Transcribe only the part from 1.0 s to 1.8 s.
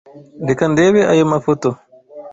ayo mafoto.